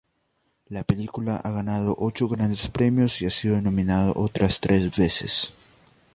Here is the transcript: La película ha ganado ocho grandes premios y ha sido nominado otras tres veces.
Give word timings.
La 0.69 0.83
película 0.83 1.35
ha 1.35 1.51
ganado 1.51 1.95
ocho 1.99 2.27
grandes 2.27 2.69
premios 2.69 3.21
y 3.21 3.27
ha 3.27 3.29
sido 3.29 3.61
nominado 3.61 4.13
otras 4.15 4.59
tres 4.59 4.97
veces. 4.97 5.53